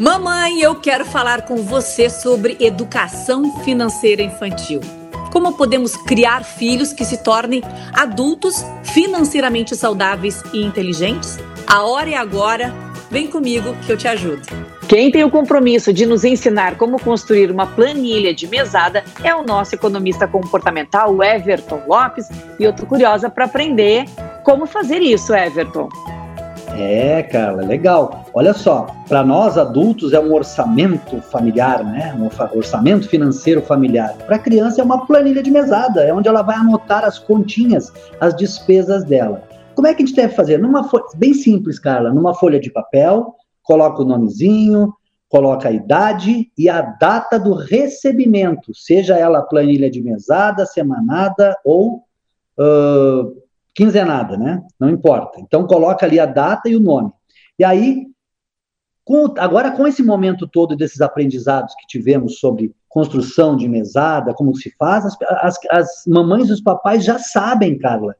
Mamãe, 0.00 0.62
eu 0.62 0.74
quero 0.76 1.04
falar 1.04 1.42
com 1.42 1.56
você 1.56 2.08
sobre 2.08 2.56
educação 2.58 3.58
financeira 3.62 4.22
infantil. 4.22 4.80
Como 5.30 5.52
podemos 5.52 5.94
criar 5.94 6.42
filhos 6.42 6.90
que 6.90 7.04
se 7.04 7.22
tornem 7.22 7.62
adultos 7.92 8.64
financeiramente 8.82 9.76
saudáveis 9.76 10.42
e 10.54 10.64
inteligentes? 10.64 11.38
A 11.66 11.82
hora 11.82 12.08
é 12.08 12.16
agora. 12.16 12.74
Vem 13.10 13.26
comigo 13.26 13.76
que 13.84 13.92
eu 13.92 13.96
te 13.98 14.08
ajudo. 14.08 14.40
Quem 14.88 15.10
tem 15.10 15.22
o 15.22 15.30
compromisso 15.30 15.92
de 15.92 16.06
nos 16.06 16.24
ensinar 16.24 16.78
como 16.78 16.98
construir 16.98 17.50
uma 17.50 17.66
planilha 17.66 18.32
de 18.32 18.46
mesada 18.46 19.04
é 19.22 19.34
o 19.34 19.42
nosso 19.42 19.74
economista 19.74 20.26
comportamental, 20.26 21.22
Everton 21.22 21.82
Lopes. 21.86 22.26
E 22.58 22.64
eu 22.64 22.72
tô 22.72 22.86
curiosa 22.86 23.28
para 23.28 23.44
aprender 23.44 24.06
como 24.44 24.64
fazer 24.64 25.02
isso, 25.02 25.34
Everton. 25.34 25.90
É, 26.76 27.22
Carla, 27.22 27.62
legal. 27.62 28.24
Olha 28.32 28.52
só, 28.52 28.86
para 29.08 29.22
nós 29.24 29.58
adultos 29.58 30.12
é 30.12 30.20
um 30.20 30.32
orçamento 30.32 31.20
familiar, 31.20 31.84
né? 31.84 32.16
Um 32.18 32.28
orçamento 32.56 33.08
financeiro 33.08 33.60
familiar. 33.62 34.14
Para 34.26 34.38
criança 34.38 34.80
é 34.80 34.84
uma 34.84 35.06
planilha 35.06 35.42
de 35.42 35.50
mesada, 35.50 36.02
é 36.02 36.12
onde 36.12 36.28
ela 36.28 36.42
vai 36.42 36.56
anotar 36.56 37.04
as 37.04 37.18
continhas, 37.18 37.92
as 38.20 38.34
despesas 38.34 39.04
dela. 39.04 39.42
Como 39.74 39.86
é 39.86 39.94
que 39.94 40.02
a 40.02 40.06
gente 40.06 40.16
deve 40.16 40.34
fazer? 40.34 40.58
Numa 40.58 40.88
bem 41.16 41.34
simples, 41.34 41.78
Carla, 41.78 42.12
numa 42.12 42.34
folha 42.34 42.60
de 42.60 42.70
papel, 42.70 43.34
coloca 43.62 44.02
o 44.02 44.04
nomezinho, 44.04 44.92
coloca 45.28 45.68
a 45.68 45.72
idade 45.72 46.50
e 46.58 46.68
a 46.68 46.82
data 46.82 47.38
do 47.38 47.54
recebimento, 47.54 48.74
seja 48.74 49.16
ela 49.16 49.42
planilha 49.42 49.88
de 49.88 50.02
mesada, 50.02 50.66
semanada 50.66 51.56
ou 51.64 52.02
uh, 52.58 53.09
quinzenada, 53.74 54.36
né? 54.36 54.62
Não 54.78 54.90
importa. 54.90 55.40
Então 55.40 55.66
coloca 55.66 56.06
ali 56.06 56.18
a 56.18 56.26
data 56.26 56.68
e 56.68 56.76
o 56.76 56.80
nome. 56.80 57.10
E 57.58 57.64
aí, 57.64 58.06
com, 59.04 59.34
agora 59.38 59.70
com 59.70 59.86
esse 59.86 60.02
momento 60.02 60.48
todo 60.48 60.76
desses 60.76 61.00
aprendizados 61.00 61.74
que 61.74 61.86
tivemos 61.86 62.38
sobre 62.38 62.74
construção 62.88 63.56
de 63.56 63.68
mesada, 63.68 64.34
como 64.34 64.54
se 64.54 64.74
faz, 64.76 65.04
as, 65.06 65.16
as, 65.22 65.58
as 65.70 65.88
mamães 66.06 66.48
e 66.48 66.52
os 66.52 66.60
papais 66.60 67.04
já 67.04 67.18
sabem, 67.18 67.78
Carla, 67.78 68.16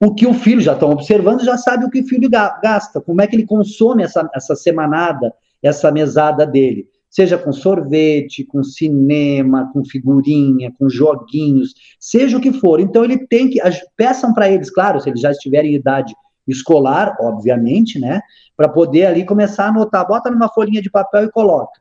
o 0.00 0.14
que 0.14 0.26
o 0.26 0.34
filho, 0.34 0.60
já 0.60 0.72
estão 0.72 0.90
observando, 0.90 1.44
já 1.44 1.56
sabe 1.56 1.84
o 1.84 1.90
que 1.90 2.00
o 2.00 2.06
filho 2.06 2.28
gasta, 2.28 3.00
como 3.00 3.22
é 3.22 3.26
que 3.26 3.36
ele 3.36 3.46
consome 3.46 4.02
essa, 4.02 4.28
essa 4.34 4.56
semanada, 4.56 5.32
essa 5.62 5.90
mesada 5.90 6.46
dele 6.46 6.88
seja 7.14 7.38
com 7.38 7.52
sorvete, 7.52 8.44
com 8.44 8.64
cinema, 8.64 9.70
com 9.72 9.84
figurinha, 9.84 10.72
com 10.76 10.88
joguinhos, 10.88 11.72
seja 11.96 12.36
o 12.36 12.40
que 12.40 12.52
for. 12.52 12.80
Então 12.80 13.04
ele 13.04 13.24
tem 13.28 13.48
que 13.48 13.60
peçam 13.96 14.34
para 14.34 14.50
eles, 14.50 14.68
claro, 14.68 15.00
se 15.00 15.08
eles 15.08 15.20
já 15.20 15.30
estiverem 15.30 15.72
em 15.72 15.76
idade 15.76 16.12
escolar, 16.46 17.16
obviamente, 17.20 18.00
né, 18.00 18.20
para 18.56 18.68
poder 18.68 19.06
ali 19.06 19.24
começar 19.24 19.66
a 19.66 19.68
anotar, 19.68 20.06
bota 20.08 20.28
numa 20.28 20.48
folhinha 20.48 20.82
de 20.82 20.90
papel 20.90 21.24
e 21.26 21.30
coloca, 21.30 21.80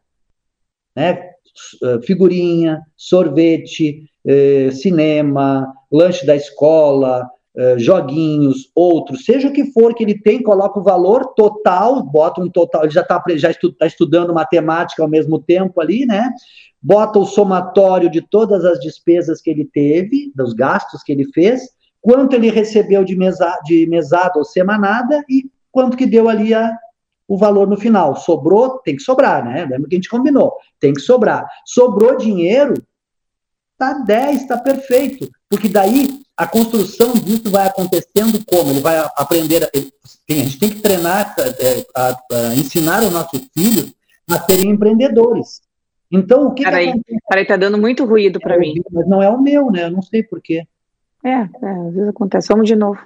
né, 0.96 1.32
eh, 1.84 2.00
figurinha, 2.06 2.82
sorvete, 2.96 4.04
eh, 4.24 4.70
cinema, 4.72 5.74
lanche 5.92 6.28
da 6.28 6.36
escola, 6.36 7.28
uh, 7.56 7.78
joguinhos, 7.78 8.72
outros, 8.76 9.26
seja 9.26 9.48
o 9.48 9.54
que 9.54 9.72
for 9.72 9.94
que 9.94 10.04
ele 10.04 10.20
tem, 10.20 10.42
coloca 10.42 10.80
o 10.80 10.84
valor 10.84 11.34
total, 11.36 12.04
bota 12.04 12.42
um 12.42 12.50
total, 12.50 12.84
ele 12.84 12.92
já 12.92 13.02
está 13.02 13.22
já 13.36 13.52
estu, 13.52 13.72
tá 13.72 13.86
estudando 13.86 14.34
matemática 14.34 15.02
ao 15.02 15.10
mesmo 15.10 15.40
tempo 15.40 15.80
ali, 15.80 16.06
né? 16.06 16.32
Bota 16.82 17.20
o 17.20 17.26
somatório 17.26 18.10
de 18.10 18.22
todas 18.22 18.66
as 18.66 18.80
despesas 18.80 19.42
que 19.42 19.50
ele 19.50 19.66
teve, 19.66 20.32
dos 20.36 20.54
gastos 20.54 21.02
que 21.02 21.12
ele 21.12 21.26
fez, 21.32 21.70
quanto 22.02 22.36
ele 22.36 22.50
recebeu 22.50 23.06
de, 23.06 23.16
mesa, 23.16 23.58
de 23.64 23.88
mesada 23.88 24.34
ou 24.36 24.44
semanada 24.44 25.24
e 25.30 25.50
quanto 25.72 25.96
que 25.96 26.06
deu 26.06 26.28
ali 26.28 26.54
a, 26.54 26.78
o 27.28 27.38
valor 27.38 27.68
no 27.68 27.78
final. 27.78 28.18
Sobrou, 28.18 28.80
tem 28.80 28.98
que 28.98 29.02
sobrar, 29.02 29.44
né? 29.44 29.66
Lembra 29.66 29.88
que 29.88 29.96
a 29.96 29.98
gente 29.98 30.10
combinou? 30.10 30.54
Tem 30.80 30.94
que 30.94 31.00
sobrar. 31.00 31.48
Sobrou 31.66 32.18
dinheiro, 32.18 32.74
tá 33.78 33.94
10, 33.94 34.48
tá 34.48 34.58
perfeito. 34.58 35.30
Porque 35.50 35.70
daí 35.70 36.23
a 36.36 36.48
construção 36.48 37.14
disso 37.14 37.50
vai 37.50 37.68
acontecendo 37.68 38.44
como? 38.46 38.72
Ele 38.72 38.82
vai 38.82 38.98
aprender, 39.16 39.64
a 39.64 40.34
gente 40.34 40.60
tem 40.60 40.70
que 40.70 40.82
treinar, 40.82 41.36
é, 41.38 41.86
a, 41.96 42.10
a, 42.10 42.48
a 42.50 42.56
ensinar 42.56 43.04
os 43.04 43.12
nossos 43.12 43.42
filhos 43.56 43.94
a 44.30 44.40
serem 44.40 44.70
empreendedores. 44.70 45.62
Então, 46.12 46.48
o 46.48 46.54
que 46.54 46.64
Peraí, 46.64 46.94
que 46.94 47.18
peraí, 47.28 47.46
tá 47.46 47.58
dando 47.58 47.78
muito 47.78 48.06
ruído 48.06 48.40
para 48.40 48.56
é, 48.56 48.60
mim. 48.60 48.76
Mas 48.92 49.08
não 49.08 49.22
é 49.22 49.30
o 49.30 49.42
meu, 49.42 49.72
né? 49.72 49.86
Eu 49.86 49.92
não 49.92 50.02
sei 50.02 50.22
porquê. 50.22 50.64
É, 51.24 51.30
é, 51.30 51.40
às 51.40 51.94
vezes 51.94 52.10
acontece. 52.10 52.48
Vamos 52.50 52.68
de 52.68 52.76
novo. 52.76 53.00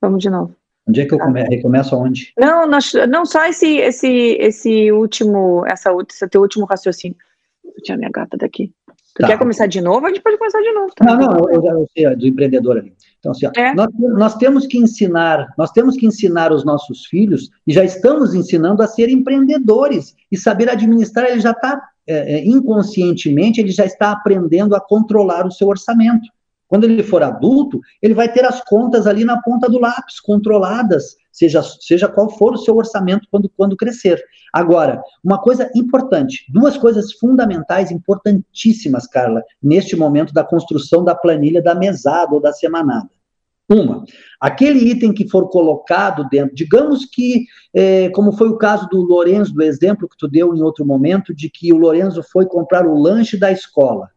Vamos 0.00 0.22
de 0.22 0.30
novo. 0.30 0.54
Onde 0.88 1.02
é 1.02 1.06
que 1.06 1.12
eu 1.12 1.18
come, 1.18 1.42
recomeço 1.42 1.94
aonde? 1.94 2.32
Não, 2.38 2.66
nós, 2.66 2.92
não 3.08 3.26
só 3.26 3.44
esse, 3.44 3.76
esse, 3.76 4.36
esse 4.40 4.90
último, 4.90 5.64
essa, 5.66 5.90
esse 6.08 6.26
teu 6.28 6.40
último 6.40 6.64
raciocínio. 6.64 7.16
Eu 7.62 7.82
tinha 7.82 7.98
minha 7.98 8.10
gata 8.10 8.36
daqui. 8.38 8.72
Tu 9.20 9.26
tá. 9.26 9.26
quer 9.26 9.38
começar 9.38 9.66
de 9.66 9.80
novo? 9.82 10.06
A 10.06 10.08
gente 10.08 10.22
pode 10.22 10.38
começar 10.38 10.60
de 10.62 10.72
novo. 10.72 10.92
Tá? 10.96 11.04
Não, 11.04 11.18
não, 11.18 11.50
eu 11.50 11.62
já 11.62 11.74
sei, 11.92 12.16
do 12.16 12.26
empreendedor 12.26 12.78
ali. 12.78 12.94
Então, 13.18 13.32
assim, 13.32 13.46
ó, 13.46 13.50
é? 13.54 13.74
nós, 13.74 13.88
nós, 13.98 14.34
temos 14.36 14.66
que 14.66 14.78
ensinar, 14.78 15.52
nós 15.58 15.70
temos 15.72 15.96
que 15.96 16.06
ensinar 16.06 16.52
os 16.52 16.64
nossos 16.64 17.04
filhos, 17.04 17.50
e 17.66 17.72
já 17.72 17.84
estamos 17.84 18.34
ensinando 18.34 18.82
a 18.82 18.86
ser 18.86 19.10
empreendedores, 19.10 20.16
e 20.32 20.38
saber 20.38 20.70
administrar, 20.70 21.26
ele 21.26 21.40
já 21.40 21.50
está, 21.50 21.82
é, 22.06 22.36
é, 22.38 22.46
inconscientemente, 22.46 23.60
ele 23.60 23.70
já 23.70 23.84
está 23.84 24.10
aprendendo 24.10 24.74
a 24.74 24.80
controlar 24.80 25.46
o 25.46 25.52
seu 25.52 25.68
orçamento. 25.68 26.28
Quando 26.70 26.84
ele 26.84 27.02
for 27.02 27.20
adulto, 27.20 27.80
ele 28.00 28.14
vai 28.14 28.32
ter 28.32 28.44
as 28.44 28.62
contas 28.62 29.04
ali 29.04 29.24
na 29.24 29.42
ponta 29.42 29.68
do 29.68 29.80
lápis, 29.80 30.20
controladas, 30.20 31.16
seja, 31.32 31.60
seja 31.62 32.06
qual 32.06 32.30
for 32.30 32.54
o 32.54 32.58
seu 32.58 32.76
orçamento 32.76 33.26
quando, 33.28 33.50
quando 33.56 33.76
crescer. 33.76 34.22
Agora, 34.52 35.02
uma 35.22 35.42
coisa 35.42 35.68
importante, 35.74 36.44
duas 36.48 36.76
coisas 36.76 37.12
fundamentais, 37.14 37.90
importantíssimas, 37.90 39.08
Carla, 39.08 39.42
neste 39.60 39.96
momento 39.96 40.32
da 40.32 40.44
construção 40.44 41.02
da 41.02 41.12
planilha 41.12 41.60
da 41.60 41.74
mesada 41.74 42.32
ou 42.32 42.40
da 42.40 42.52
semanada. 42.52 43.10
Uma, 43.68 44.04
aquele 44.40 44.78
item 44.78 45.12
que 45.12 45.28
for 45.28 45.48
colocado 45.48 46.28
dentro, 46.28 46.54
digamos 46.54 47.04
que, 47.04 47.46
é, 47.74 48.10
como 48.10 48.30
foi 48.30 48.48
o 48.48 48.56
caso 48.56 48.88
do 48.88 49.00
Lorenzo, 49.00 49.52
do 49.52 49.62
exemplo 49.62 50.08
que 50.08 50.16
tu 50.16 50.28
deu 50.28 50.54
em 50.54 50.62
outro 50.62 50.86
momento, 50.86 51.34
de 51.34 51.50
que 51.50 51.72
o 51.72 51.78
Lorenzo 51.78 52.22
foi 52.22 52.46
comprar 52.46 52.86
o 52.86 52.96
lanche 52.96 53.36
da 53.36 53.50
escola. 53.50 54.08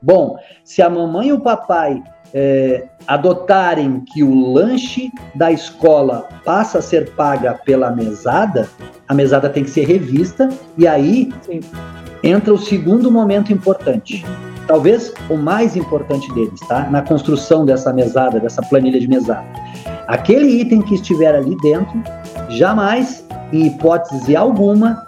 Bom, 0.00 0.36
se 0.64 0.82
a 0.82 0.90
mamãe 0.90 1.28
e 1.28 1.32
o 1.32 1.40
papai 1.40 2.02
é, 2.34 2.84
adotarem 3.06 4.02
que 4.12 4.22
o 4.22 4.52
lanche 4.52 5.10
da 5.34 5.50
escola 5.50 6.28
passa 6.44 6.78
a 6.78 6.82
ser 6.82 7.12
paga 7.14 7.54
pela 7.64 7.90
mesada, 7.90 8.68
a 9.08 9.14
mesada 9.14 9.48
tem 9.48 9.64
que 9.64 9.70
ser 9.70 9.86
revista, 9.86 10.48
e 10.76 10.86
aí 10.86 11.32
Sim. 11.42 11.60
entra 12.22 12.52
o 12.52 12.58
segundo 12.58 13.10
momento 13.10 13.52
importante. 13.52 14.24
Talvez 14.66 15.14
o 15.30 15.36
mais 15.36 15.76
importante 15.76 16.32
deles, 16.34 16.58
tá? 16.68 16.88
Na 16.90 17.00
construção 17.00 17.64
dessa 17.64 17.92
mesada, 17.92 18.40
dessa 18.40 18.60
planilha 18.62 18.98
de 18.98 19.06
mesada. 19.06 19.44
Aquele 20.08 20.60
item 20.60 20.82
que 20.82 20.96
estiver 20.96 21.34
ali 21.34 21.56
dentro, 21.62 22.02
jamais, 22.48 23.24
em 23.52 23.66
hipótese 23.66 24.34
alguma, 24.34 25.06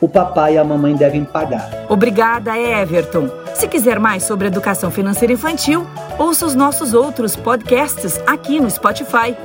o 0.00 0.08
papai 0.08 0.54
e 0.54 0.58
a 0.58 0.64
mamãe 0.64 0.94
devem 0.94 1.24
pagar. 1.24 1.68
Obrigada, 1.88 2.58
Everton. 2.58 3.28
Se 3.60 3.68
quiser 3.68 4.00
mais 4.00 4.22
sobre 4.22 4.46
educação 4.46 4.90
financeira 4.90 5.34
infantil, 5.34 5.86
ouça 6.18 6.46
os 6.46 6.54
nossos 6.54 6.94
outros 6.94 7.36
podcasts 7.36 8.18
aqui 8.26 8.58
no 8.58 8.70
Spotify. 8.70 9.36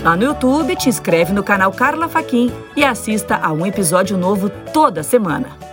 Lá 0.00 0.14
no 0.14 0.22
YouTube, 0.22 0.76
te 0.76 0.88
inscreve 0.88 1.32
no 1.32 1.42
canal 1.42 1.72
Carla 1.72 2.06
Faquin 2.06 2.52
e 2.76 2.84
assista 2.84 3.34
a 3.34 3.50
um 3.50 3.66
episódio 3.66 4.16
novo 4.16 4.48
toda 4.48 5.02
semana. 5.02 5.63